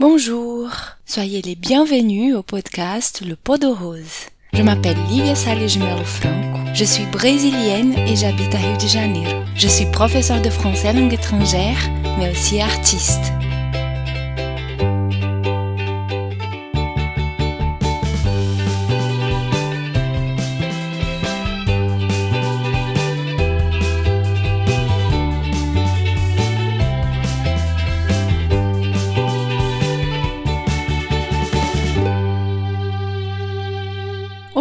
[0.00, 0.70] Bonjour,
[1.06, 4.28] soyez les bienvenus au podcast Le Pot de Rose.
[4.52, 9.42] Je m'appelle Livia Salles Melo Franco, je suis brésilienne et j'habite à Rio de Janeiro.
[9.56, 11.78] Je suis professeure de français langue étrangère,
[12.16, 13.32] mais aussi artiste.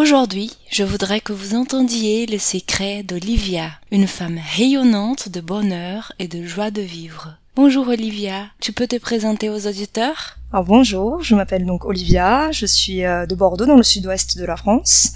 [0.08, 6.30] Aujourd'hui, je voudrais que vous entendiez le secret d'Olivia, une femme rayonnante de bonheur et
[6.30, 7.36] de joie de vivre.
[7.58, 10.38] Bonjour Olivia, tu peux te présenter aux auditeurs?
[10.54, 14.46] Alors bonjour, je m'appelle donc Olivia, je suis euh, de Bordeaux dans le sud-ouest de
[14.46, 15.12] la France.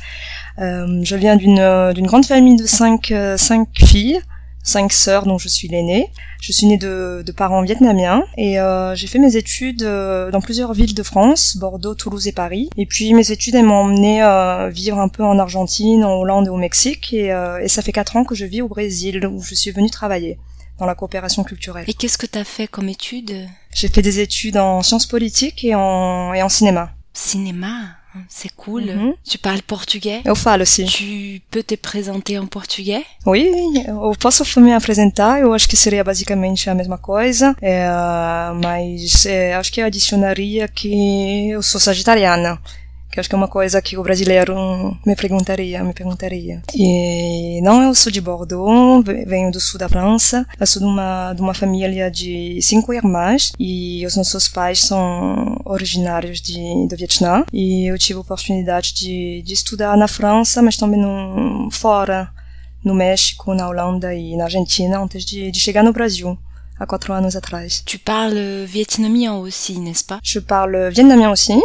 [0.60, 4.20] Euh, je viens d'une euh, d'une grande famille de cinq, cinq filles
[4.64, 6.10] cinq sœurs dont je suis l'aînée.
[6.42, 10.42] Je suis née de, de parents vietnamiens et euh, j'ai fait mes études euh, dans
[10.42, 12.70] plusieurs villes de France, Bordeaux, Toulouse et Paris.
[12.78, 16.48] Et puis mes études elles m'ont emmené euh, vivre un peu en Argentine, en Hollande
[16.48, 17.14] et au Mexique.
[17.14, 19.72] Et, euh, et ça fait quatre ans que je vis au Brésil où je suis
[19.72, 20.40] venue travailler
[20.80, 21.86] dans la coopération culturelle.
[21.88, 25.64] Et qu'est-ce que tu as fait comme études J'ai fait des études en sciences politiques
[25.64, 26.92] et en, et en cinéma.
[27.14, 28.01] Cinéma?
[28.28, 28.84] C'est cool.
[28.84, 29.14] Mhm.
[29.24, 30.86] Tu parles português Eu falo, sim.
[30.86, 33.06] Tu peux te présenter en portugais?
[33.26, 33.50] Oui,
[33.88, 37.88] eu posso me apresentar, eu acho que seria basicamente a mesma coisa, é,
[38.62, 42.60] mas é, acho que eu adicionaria que eu sou sagitariana,
[43.12, 44.56] que acho que é uma coisa que o brasileiro
[45.06, 46.62] me perguntaria, me perguntaria.
[46.74, 51.34] E não, eu sou de Bordeaux, venho do sul da França, eu sou de uma,
[51.34, 57.44] de uma família de cinco irmãs e os nossos pais são originários de, do Vietnã
[57.52, 62.32] e eu tive a oportunidade de, de estudar na França, mas também no, fora,
[62.84, 66.38] no México, na Holanda e na Argentina, antes de, de chegar no Brasil.
[66.80, 67.84] Há quatro anos atrás.
[67.86, 71.62] Tu parles vietnamien aussi, n'est-ce pas Je parle vietnamien aussi,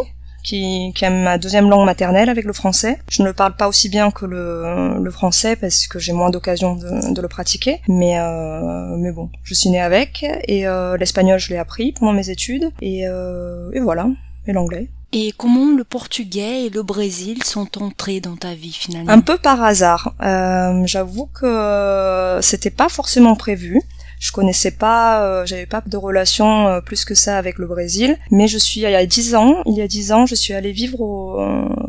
[0.47, 2.99] qui, qui est ma deuxième langue maternelle avec le français.
[3.11, 6.31] Je ne le parle pas aussi bien que le, le français parce que j'ai moins
[6.31, 7.81] d'occasion de, de, le pratiquer.
[7.89, 12.13] Mais, euh, mais bon, je suis née avec et euh, l'espagnol je l'ai appris pendant
[12.13, 14.07] mes études et, euh, et voilà,
[14.47, 14.89] et l'anglais.
[15.13, 19.11] Et comment le portugais et le Brésil sont entrés dans ta vie finalement?
[19.11, 20.15] Un peu par hasard.
[20.23, 23.81] Euh, J'avoue que c'était pas forcément prévu
[24.19, 28.17] je connaissais pas, euh, j'avais pas de relation euh, plus que ça avec le Brésil,
[28.31, 30.55] mais je suis il y a dix ans, il y a dix ans, je suis
[30.55, 31.41] allée vivre au,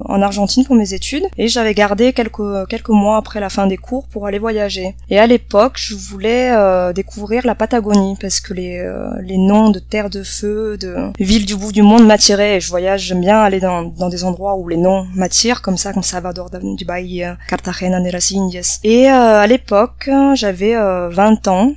[0.07, 3.77] en Argentine pour mes études et j'avais gardé quelques quelques mois après la fin des
[3.77, 4.95] cours pour aller voyager.
[5.09, 9.69] Et à l'époque, je voulais euh, découvrir la Patagonie parce que les euh, les noms
[9.69, 12.59] de terre de feu, de villes du bout du monde m'attiraient.
[12.59, 15.93] Je voyage, j'aime bien aller dans dans des endroits où les noms m'attirent, comme ça,
[15.93, 18.79] comme Salvador du Bahia, Cartagena de las Indias.
[18.83, 21.73] Et euh, à l'époque, j'avais 20 ans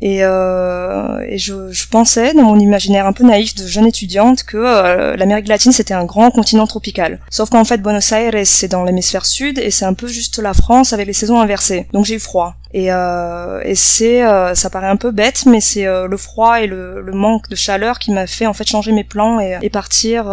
[0.00, 4.44] et, euh, et je, je, pensais, dans mon imaginaire un peu naïf de jeune étudiante,
[4.44, 7.18] que euh, l'Amérique latine c'était un grand continent tropical.
[7.30, 10.54] Sauf qu'en fait, Buenos Aires c'est dans l'hémisphère sud et c'est un peu juste la
[10.54, 11.86] France avec les saisons inversées.
[11.92, 12.54] Donc j'ai eu froid.
[12.72, 16.60] Et, euh, et c'est, euh, ça paraît un peu bête, mais c'est euh, le froid
[16.60, 19.58] et le, le, manque de chaleur qui m'a fait en fait changer mes plans et,
[19.62, 20.24] et partir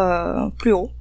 [0.58, 0.92] plus haut.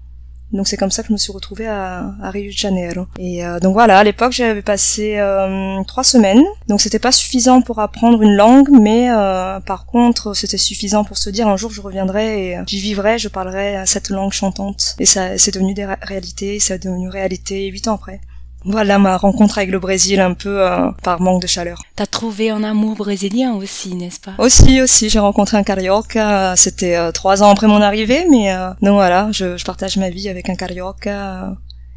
[0.54, 3.06] Donc c'est comme ça que je me suis retrouvée à, à Rio de Janeiro.
[3.18, 6.42] Et euh, donc voilà, à l'époque j'avais passé euh, trois semaines.
[6.68, 11.18] Donc c'était pas suffisant pour apprendre une langue, mais euh, par contre c'était suffisant pour
[11.18, 14.94] se dire un jour je reviendrai et j'y vivrai, je parlerai cette langue chantante.
[15.00, 18.20] Et ça c'est devenu des réalités, ça est devenu réalité huit ans après.
[18.64, 21.82] Voilà ma rencontre avec le Brésil un peu euh, par manque de chaleur.
[21.96, 24.32] T'as trouvé un amour brésilien aussi, n'est-ce pas?
[24.38, 25.10] Aussi, aussi.
[25.10, 26.56] J'ai rencontré un carioca.
[26.56, 30.10] C'était euh, trois ans après mon arrivée, mais euh, donc voilà, je, je, partage ma
[30.10, 31.54] vie avec un carioca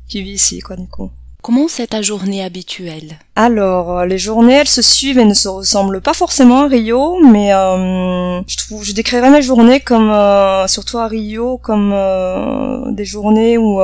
[0.08, 1.10] qui vit ici, quoi, du coup.
[1.48, 3.20] Comment c'est ta journée habituelle?
[3.36, 7.54] Alors, les journées, elles se suivent et ne se ressemblent pas forcément à Rio, mais
[7.54, 13.06] euh, je trouve, je décrirais mes journées comme, euh, surtout à Rio, comme euh, des
[13.06, 13.80] journées où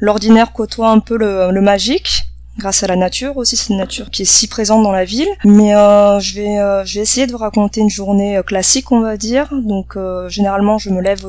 [0.00, 2.24] l'ordinaire côtoie un peu le, le, magique
[2.58, 5.28] grâce à la nature aussi cette nature qui est si présente dans la ville.
[5.44, 8.90] Mais euh, je vais euh, je vais essayer de vous raconter une journée euh, classique
[8.92, 9.48] on va dire.
[9.52, 11.24] Donc euh, généralement je me lève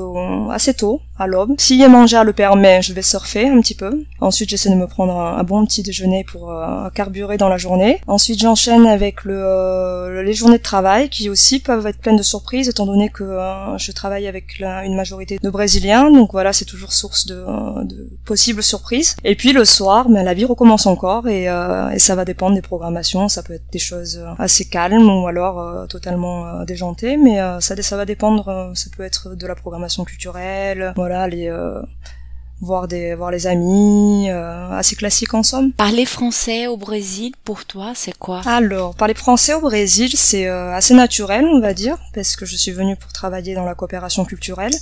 [0.52, 1.56] assez tôt à l'aube.
[1.58, 4.04] Si les mangeurs le permet je vais surfer un petit peu.
[4.20, 8.02] Ensuite j'essaie de me prendre un, bon petit déjeuner pour euh, carburer dans la journée.
[8.08, 12.24] Ensuite j'enchaîne avec le euh, les journées de travail qui aussi peuvent être pleines de
[12.24, 13.38] surprises étant donné que
[13.78, 16.12] je travaille avec une majorité de brésiliens.
[16.12, 17.44] Donc voilà c'est toujours source de,
[17.84, 19.16] de possibles surprises.
[19.24, 22.56] Et puis le soir ben, la vie recommence encore et, euh, et, ça va dépendre
[22.56, 23.30] des programmations.
[23.30, 27.82] Ça peut être des choses assez calmes ou alors euh, totalement euh, déjantées, mais ça,
[27.82, 28.72] ça va dépendre.
[28.76, 31.50] ça peut être de la programmation culturelle, les
[32.62, 35.72] voir des voir les amis, assez classique en somme.
[35.74, 38.42] Parler français au Brésil pour toi, c'est quoi?
[38.46, 42.72] Alors, parler français au Brésil, c'est assez naturel, on va dire, parce que je suis
[42.72, 44.74] venue pour travailler dans la coopération culturelle.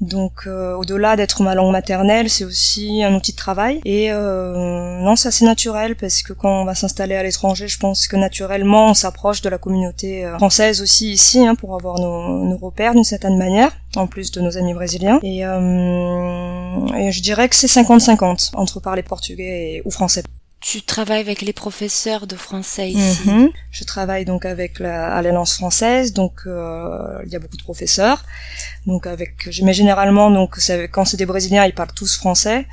[0.00, 3.80] Donc euh, au-delà d'être ma langue maternelle, c'est aussi un outil de travail.
[3.84, 7.78] Et euh, non, c'est assez naturel parce que quand on va s'installer à l'étranger, je
[7.78, 11.98] pense que naturellement on s'approche de la communauté euh, française aussi ici hein, pour avoir
[11.98, 15.20] nos, nos repères d'une certaine manière, en plus de nos amis brésiliens.
[15.22, 15.44] Et,
[16.94, 20.22] et je dirais que c'est 50-50 entre parler portugais ou français.
[20.60, 23.30] Tu travailles avec les professeurs de français ici.
[23.30, 23.48] Mhm.
[23.70, 28.24] Je travaille donc avec la l'Alliance française, donc euh, il y a beaucoup de professeurs.
[28.86, 30.58] Donc avec, mais généralement donc
[30.92, 32.66] quand c'est des Brésiliens, ils parlent tous français.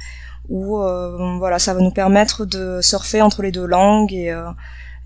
[0.50, 4.50] Ou euh, voilà, ça va nous permettre de surfer entre les deux langues et euh,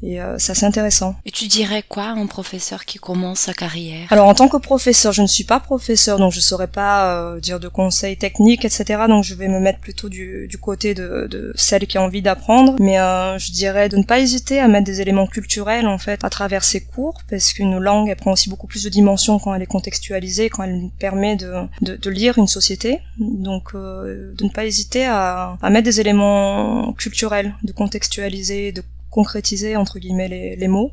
[0.03, 1.15] et euh, ça c'est intéressant.
[1.25, 4.07] Et tu dirais quoi à un professeur qui commence sa carrière?
[4.09, 7.39] Alors en tant que professeur, je ne suis pas professeur, donc je saurais pas euh,
[7.39, 9.03] dire de conseils techniques, etc.
[9.07, 12.21] Donc je vais me mettre plutôt du, du côté de, de, celle qui a envie
[12.21, 12.75] d'apprendre.
[12.79, 16.23] Mais euh, je dirais de ne pas hésiter à mettre des éléments culturels en fait
[16.23, 19.53] à travers ses cours, parce qu'une langue elle prend aussi beaucoup plus de dimensions quand
[19.53, 22.99] elle est contextualisée, quand elle permet de, de, de lire une société.
[23.19, 28.83] Donc euh, de ne pas hésiter à, à mettre des éléments culturels, de contextualiser, de
[29.11, 30.27] concrétiser entre guillemets
[30.57, 30.91] les, mots.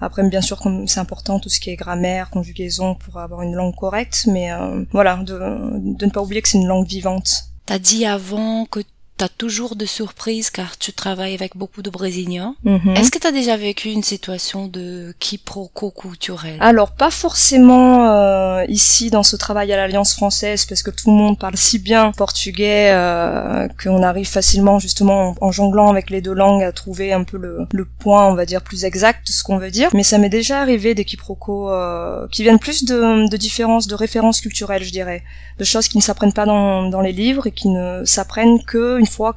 [0.00, 3.76] Après, bien sûr, c'est important tout ce qui est grammaire, conjugaison pour avoir une langue
[3.76, 5.38] correcte, mais euh, voilà, de,
[5.78, 7.44] de ne pas oublier que c'est une langue vivante.
[7.66, 8.80] T'as dit avant que
[9.20, 12.54] t'as toujours de surprises car tu travailles avec beaucoup de Brésiliens.
[12.64, 12.96] Mhm.
[12.96, 16.56] Est-ce que t'as déjà vécu une situation de quiproquo culturel?
[16.60, 21.16] Alors pas forcément euh, ici dans ce travail à l'Alliance française parce que tout le
[21.18, 26.32] monde parle si bien portugais euh, qu'on arrive facilement justement en, jonglant avec les deux
[26.32, 29.44] langues à trouver un peu le, le point on va dire plus exact de ce
[29.44, 29.90] qu'on veut dire.
[29.92, 33.94] Mais ça m'est déjà arrivé des quiproquos euh, qui viennent plus de, de différences, de
[33.94, 35.22] références culturelles je dirais,
[35.58, 38.98] de choses qui ne s'apprennent pas dans, dans les livres et qui ne s'apprennent que
[38.98, 39.34] une fois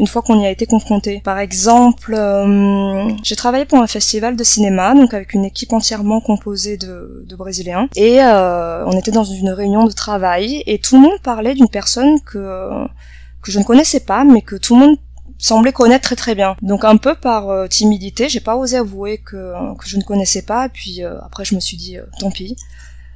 [0.00, 1.20] une fois qu'on y a été confronté.
[1.22, 6.20] Par exemple, euh, j'ai travaillé pour un festival de cinéma, donc avec une équipe entièrement
[6.20, 10.96] composée de, de Brésiliens, et euh, on était dans une réunion de travail et tout
[10.96, 12.44] le monde parlait d'une personne que
[13.42, 14.96] que je ne connaissais pas, mais que tout le monde
[15.38, 16.56] semblait connaître très très bien.
[16.62, 20.42] Donc un peu par euh, timidité, j'ai pas osé avouer que, que je ne connaissais
[20.42, 20.66] pas.
[20.66, 22.56] Et puis après, je me suis dit, tant pis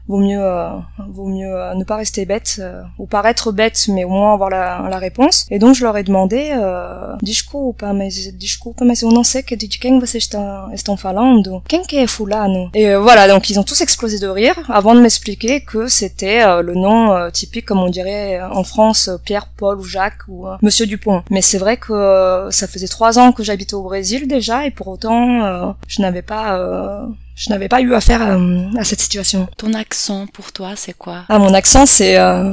[0.08, 0.70] vaut mieux euh,
[1.12, 4.50] vaut mieux euh, ne pas rester bête euh, ou paraître bête mais au moins avoir
[4.50, 5.46] la, la réponse.
[5.50, 9.54] Et donc je leur ai demandé euh, desculpa mas desculpa mas eu não sei que
[9.54, 13.64] de quem vocês estão, estão falando quem que é fulano et voilà donc ils ont
[13.64, 18.40] tous explosé de rire avant de m'expliquer que c'était le nom typique comme on dirait
[18.42, 21.22] en France Pierre Paul ou Jacques ou Monsieur Dupont.
[21.30, 24.88] Mais c'est vrai que ça faisait trois ans que j'habitais au Brésil déjà et pour
[24.88, 28.36] autant je n'avais pas je n'avais pas eu affaire à,
[28.78, 29.48] à, cette situation.
[29.56, 31.24] Ton accent, pour toi, c'est quoi?
[31.28, 32.52] Ah, mon accent, c'est euh,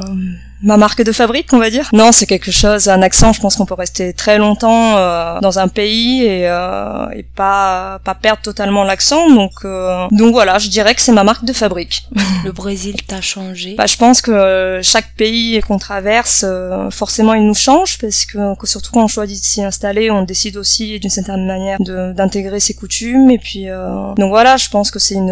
[0.61, 1.89] ma marque de fabrique, on va dire.
[1.93, 5.59] Non, c'est quelque chose, un accent, je pense qu'on peut rester très longtemps euh, dans
[5.59, 9.29] un pays et, euh, et pas pas perdre totalement l'accent.
[9.29, 12.03] Donc euh, donc voilà, je dirais que c'est ma marque de fabrique.
[12.45, 17.45] Le Brésil t'a changé bah, je pense que chaque pays qu'on traverse, euh, forcément, il
[17.45, 20.99] nous change parce que, que surtout quand on choisit de s'y installer, on décide aussi
[20.99, 23.29] d'une certaine manière d'intégrer ses coutumes.
[23.29, 25.27] Et puis euh, donc voilà, je pense que c'est une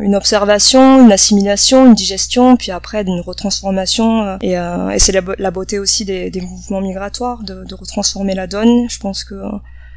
[0.00, 5.50] une observation, une assimilation, une digestion, puis après d'une retransformation et, euh, et c'est la,
[5.50, 8.88] beauté aussi des, des mouvements migratoires, de, de, retransformer la donne.
[8.88, 9.34] Je pense que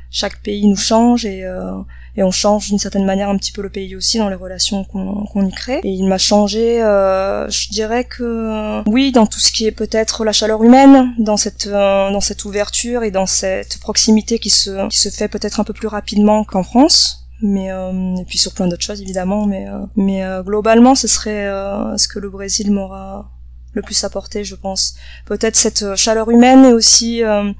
[0.09, 1.71] chaque pays nous change et, euh,
[2.17, 4.83] et on change d'une certaine manière un petit peu le pays aussi dans les relations
[4.83, 5.79] qu'on qu'on y crée.
[5.83, 10.25] Et il m'a changé, euh, je dirais que oui, dans tout ce qui est peut-être
[10.25, 14.87] la chaleur humaine, dans cette euh, dans cette ouverture et dans cette proximité qui se
[14.89, 18.53] qui se fait peut-être un peu plus rapidement qu'en France mais euh, et puis sur
[18.53, 22.29] plein d'autres choses évidemment mais euh, mais euh, globalement ce serait euh, ce que le
[22.29, 23.29] Brésil m'aura
[23.73, 24.95] le plus apporté, je pense.
[25.25, 27.51] Peut-être cette euh, chaleur humaine et aussi euh,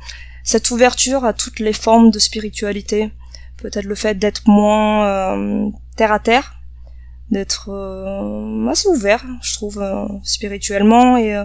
[0.44, 3.12] cette ouverture à toutes les formes de spiritualité.
[3.58, 6.56] Peut-être le fait d'être moins euh, terre à terre,
[7.30, 11.18] d'être euh, assez ouvert, je trouve, euh, spirituellement.
[11.18, 11.44] Et,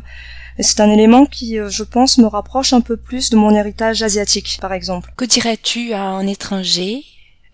[0.58, 4.02] et c'est un élément qui, je pense, me rapproche un peu plus de mon héritage
[4.02, 5.12] asiatique, par exemple.
[5.16, 7.04] Que dirais-tu à un étranger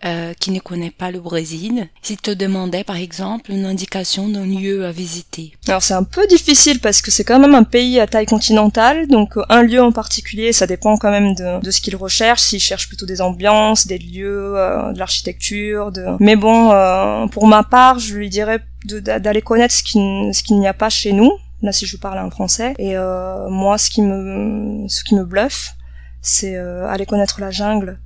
[0.05, 4.45] euh, qui ne connaît pas le Brésil, s'il te demandait par exemple une indication d'un
[4.45, 5.53] lieu à visiter.
[5.67, 9.07] Alors c'est un peu difficile parce que c'est quand même un pays à taille continentale,
[9.07, 12.59] donc un lieu en particulier, ça dépend quand même de, de ce qu'il recherche, s'il
[12.59, 16.05] cherche plutôt des ambiances, des lieux, euh, de l'architecture, de...
[16.19, 20.67] mais bon, euh, pour ma part, je lui dirais d'aller connaître ce qu'il qu'il n'y
[20.67, 21.31] a pas chez nous,
[21.61, 25.23] là si je parle en français, et euh, moi ce qui me, ce qui me
[25.23, 25.75] bluffe,
[26.21, 27.99] c'est aller connaître la jungle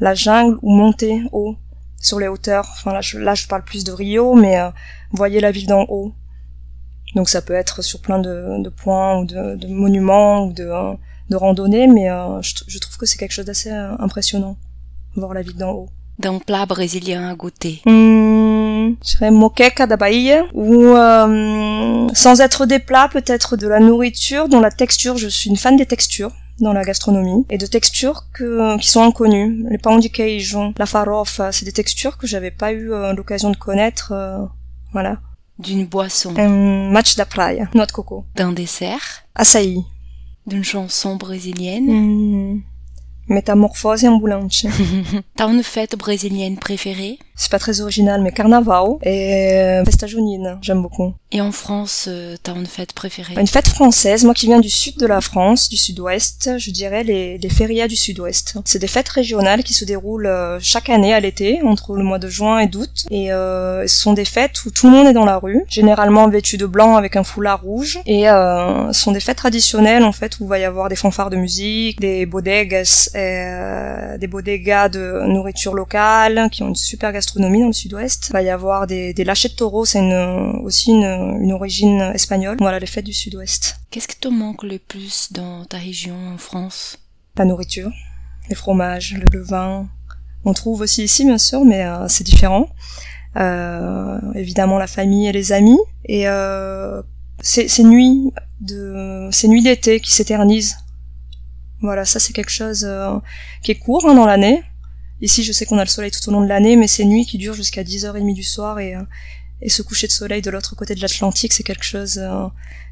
[0.00, 1.56] la jungle ou monter haut
[2.00, 2.66] sur les hauteurs.
[2.72, 4.70] Enfin là je, là, je parle plus de Rio, mais euh,
[5.12, 6.12] voyez la ville d'en haut.
[7.14, 10.68] Donc ça peut être sur plein de, de points ou de, de, monuments ou de,
[11.30, 14.56] de randonnées, mais euh, je, je, trouve que c'est quelque chose d'assez euh, impressionnant,
[15.14, 15.88] voir la ville d'en haut.
[16.18, 22.66] D'un plat brésilien à goûter hum, Je dirais moqueca da Bahia, ou euh, sans être
[22.66, 26.32] des plats, peut-être de la nourriture dont la texture, je suis une fan des textures
[26.60, 29.66] dans la gastronomie et de textures que, qui sont inconnues.
[29.70, 33.56] Les pains de queijo, la farofa, c'est des textures que j'avais pas eu l'occasion de
[33.56, 34.14] connaître.
[34.92, 35.18] voilà
[35.58, 39.82] d'une boisson, un match da praia, noix de coco, d'un dessert, açaí,
[40.46, 42.62] d'une chanson brésilienne, mmh.
[43.28, 44.66] métamorphose ambulante.
[45.36, 47.18] T'as une fête brésilienne préférée?
[47.36, 51.14] C'est pas très original, mais carnaval et euh, festa junine, j'aime beaucoup.
[51.32, 53.34] Et en France, euh, t'as une fête préférée?
[53.38, 57.04] Une fête française, moi qui viens du sud de la France, du sud-ouest, je dirais
[57.04, 58.56] les, les férias du sud-ouest.
[58.64, 62.18] C'est des fêtes régionales qui se déroulent euh, chaque année à l'été, entre le mois
[62.18, 65.12] de juin et d'août, et euh, ce sont des fêtes où tout le monde est
[65.12, 69.12] dans la rue, généralement vêtu de blanc avec un foulard rouge, et euh, ce sont
[69.12, 72.24] des fêtes traditionnelles en fait où il va y avoir des fanfares de musique, des
[72.24, 77.72] bodegas, euh, des bodegas de nourriture locale qui ont une super gastronomie gastronomie dans le
[77.72, 78.28] sud-ouest.
[78.30, 82.12] Il va y avoir des, des lâchers de taureau, c'est une, aussi une, une, origine
[82.14, 82.56] espagnole.
[82.60, 83.78] Voilà les fêtes du sud-ouest.
[83.90, 86.98] Qu'est-ce qui te manque le plus dans ta région en France?
[87.36, 87.90] La nourriture,
[88.48, 89.88] les fromages, le, vin.
[90.44, 92.68] On trouve aussi ici bien sûr, mais euh, c'est différent.
[93.36, 97.02] Euh, évidemment la famille et les amis et euh,
[97.42, 100.76] ces, ces nuits de ces nuits d'été qui s'éternisent.
[101.82, 103.18] Voilà, ça c'est quelque chose euh,
[103.62, 104.62] qui est court hein, dans l'année,
[105.22, 107.24] Ici, je sais qu'on a le soleil tout au long de l'année, mais ces nuits
[107.24, 109.02] qui durent jusqu'à 10h30 du soir et, euh,
[109.62, 112.46] et ce coucher de soleil de l'autre côté de l'Atlantique, c'est quelque chose euh,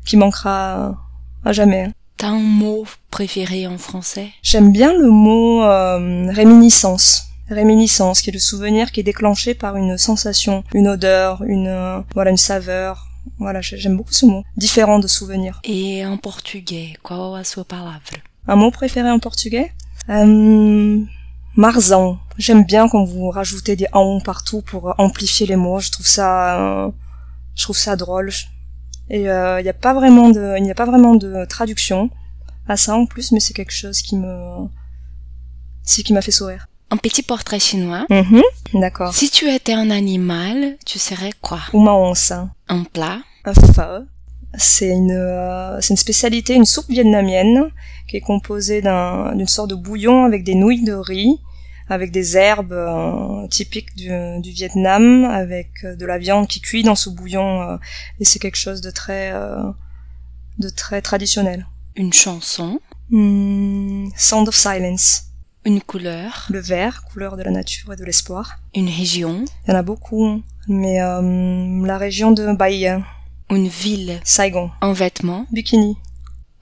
[0.07, 0.97] qui manquera
[1.45, 1.91] à jamais.
[2.17, 4.29] T'as un mot préféré en français?
[4.43, 7.25] J'aime bien le mot euh, réminiscence.
[7.51, 12.31] Réminiscence, qui est le souvenir qui est déclenché par une sensation, une odeur, une voilà
[12.31, 13.09] une saveur.
[13.39, 14.45] Voilà, j'aime beaucoup ce mot.
[14.57, 15.61] Différent de souvenir.
[15.65, 17.99] Et en portugais, qual a sua palavra?
[18.47, 19.73] Un mot préféré en portugais?
[21.57, 22.19] Marzan.
[22.37, 25.81] J'aime bien quand vous rajoutez des en partout pour amplifier les mots.
[25.81, 26.91] Je trouve ça, euh,
[27.55, 28.31] je trouve ça drôle.
[29.11, 32.11] Et il euh, n'y a pas vraiment de, il n'y a pas vraiment de traduction
[32.67, 34.67] à ça en plus, mais c'est quelque chose qui me,
[35.83, 36.67] c'est qui m'a fait sourire.
[36.91, 38.07] Un petit portrait chinois.
[38.09, 38.41] Mm
[38.75, 39.15] D'accord.
[39.15, 41.61] Si tu étais un animal, tu serais quoi?
[41.73, 42.33] Once.
[42.69, 43.19] Un plat?
[43.45, 44.07] Un pho.
[44.59, 47.71] C'est une, euh, c'est une spécialité, une soupe vietnamienne
[48.09, 51.41] qui est composée d'une sorte de bouillon avec des nouilles de riz,
[51.89, 56.83] avec des herbes euh, typiques du, du, Vietnam, avec euh, de la viande qui cuit
[56.83, 57.79] dans ce bouillon,
[58.21, 59.33] et c'est quelque chose de très,
[60.59, 61.67] de très traditionnel.
[61.97, 62.81] Une chanson.
[63.11, 65.25] Hmm, Sound of Silence.
[65.65, 66.47] Une couleur.
[66.51, 68.59] Le vert, couleur de la nature et de l'espoir.
[68.75, 69.45] Une région.
[69.67, 73.03] Il y en a beaucoup, mais la région de Bahia.
[73.55, 74.21] Une ville.
[74.25, 74.73] Saigon.
[74.81, 75.47] Un vêtement.
[75.53, 75.97] Bikini.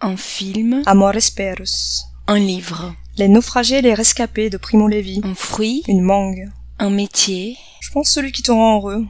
[0.03, 0.83] Un film.
[0.85, 2.05] Amores Perros.
[2.27, 2.95] Un livre.
[3.17, 5.23] Les naufragés et les rescapés de Primo Levi.
[5.25, 5.83] Un fruit.
[5.89, 6.51] Une mangue.
[6.79, 7.57] Un métier.
[7.81, 9.07] Je pense celui qui te rend heureux.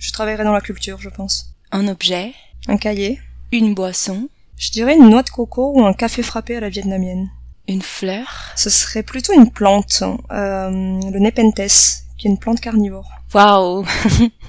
[0.00, 1.54] Je travaillerai dans la culture, je pense.
[1.70, 2.32] Un objet.
[2.66, 3.20] Un cahier.
[3.52, 4.28] Une boisson.
[4.56, 7.30] Je dirais une noix de coco ou un café frappé à la vietnamienne.
[7.68, 8.50] Une fleur.
[8.56, 10.02] Ce serait plutôt une plante.
[10.32, 13.08] Euh, le nepenthes, qui est une plante carnivore.
[13.34, 13.84] Waouh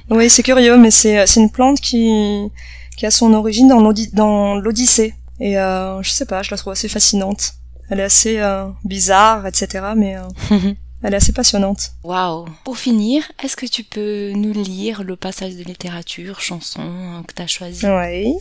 [0.09, 2.51] Oui, c'est curieux, mais c'est c'est une plante qui
[2.95, 5.13] qui a son origine dans l'Odyssée.
[5.39, 7.53] Et euh, je sais pas, je la trouve assez fascinante.
[7.89, 9.93] Elle est assez euh, bizarre, etc.
[9.95, 10.71] Mais euh,
[11.03, 11.91] elle est assez passionnante.
[12.03, 17.33] Waouh Pour finir, est-ce que tu peux nous lire le passage de littérature, chanson que
[17.33, 17.85] t'as choisi?
[17.85, 18.33] Oui.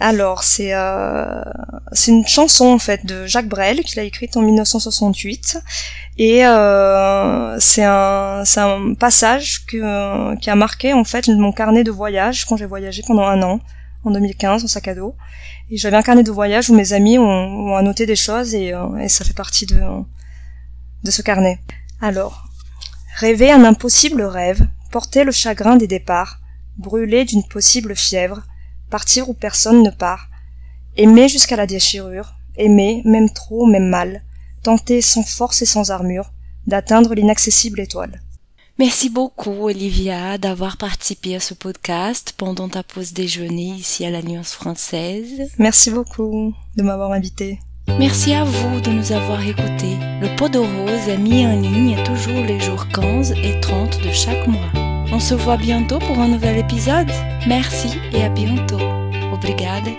[0.00, 1.42] Alors, c'est euh,
[1.92, 5.58] c'est une chanson en fait de Jacques Brel qu'il a écrite en 1968
[6.18, 12.44] et euh, c'est un un passage qui a marqué en fait mon carnet de voyage
[12.44, 13.60] quand j'ai voyagé pendant un an
[14.04, 15.16] en 2015 en sac à dos
[15.68, 19.08] et j'avais un carnet de voyage où mes amis ont, annoté des choses et, euh,
[19.08, 21.58] ça fait partie de ce carnet.
[22.00, 22.44] Alors,
[23.16, 26.38] rêver un impossible rêve, porter le chagrin des départs,
[26.76, 28.42] brûler d'une possible fièvre
[28.90, 30.28] partir où personne ne part,
[30.96, 34.22] aimer jusqu'à la déchirure, aimer, même trop, même mal,
[34.62, 36.32] tenter sans force et sans armure,
[36.66, 38.20] d'atteindre l'inaccessible étoile.
[38.78, 44.52] Merci beaucoup, Olivia, d'avoir participé à ce podcast pendant ta pause déjeuner ici à l'Alliance
[44.52, 45.50] française.
[45.58, 47.58] Merci beaucoup de m'avoir invité.
[47.98, 49.96] Merci à vous de nous avoir écoutés.
[50.20, 54.12] Le pot de rose est mis en ligne toujours les jours 15 et 30 de
[54.12, 54.70] chaque mois.
[55.10, 57.10] On se voit bientôt pour un nouvel épisode.
[57.46, 58.80] Merci et à bientôt.
[59.32, 59.90] Obrigada.